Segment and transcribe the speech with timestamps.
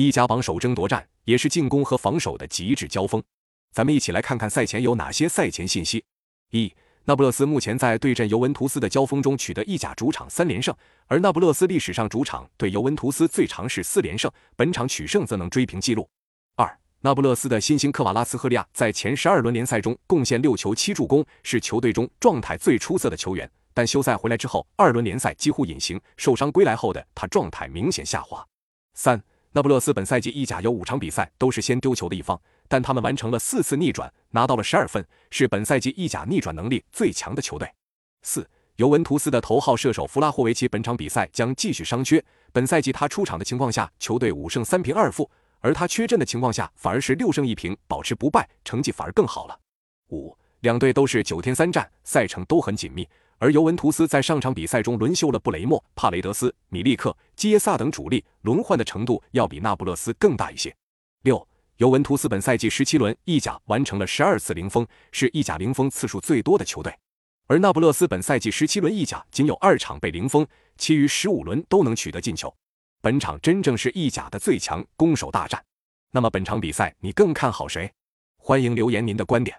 [0.00, 3.20] 意甲榜首争夺战也是进攻和防守的极致交锋。
[3.72, 6.04] 咱们一起来看看赛前有哪些赛前信息。
[6.52, 6.72] 一、
[7.04, 10.72] 那不勒斯目前在对阵尤文图斯的交锋中取得意甲主场三连胜，
[11.08, 16.08] 而那不勒斯历史上主场对尤文图斯最长是四连胜，本场取胜则能追平纪录。
[16.54, 23.50] 二、那不勒斯的新星科瓦拉斯赫利亚在前十二轮联赛中贡献六球七助攻，是球队中状态最出色的球员。
[23.74, 28.46] 但休赛回来之后，二轮联赛几乎隐形，受伤归来后的他状态明显下滑。
[28.94, 29.20] 三。
[29.52, 37.68] 那不勒斯本赛季意甲有五场比赛都是先丢球的一方，但他们完成了四次逆转，拿到了十二分，是本赛季意甲逆转能力最强的球队。
[38.22, 49.58] 四，尤文图斯的头号射手弗拉霍维奇本场比赛将继续伤缺，本赛季他出场的情况下，球队五胜三平二负，而他缺阵的情况下，反而是六胜一平，保持不败，成绩反而更好了。
[50.10, 53.08] 五，两队都是九天三战，赛程都很紧密。
[53.38, 60.74] 而尤文图斯在上场比赛中轮休了布雷默、帕雷德斯、米利克、基耶萨等主力，轮换的程度要比那不勒斯更大一些。
[61.22, 61.46] 六，
[61.76, 66.92] 尤文图斯本赛季十七轮意甲完成了十二次零封，是意甲零封次数最多的球队。
[67.46, 72.52] 而那不勒斯本赛季十七轮意甲仅有二场被零封，其余十五轮都能取得进球。
[73.00, 75.64] 本场真正是意甲的最强攻守大战。
[76.10, 77.90] 那么本场比赛你更看好谁？
[78.36, 79.56] 欢迎留言您的观点。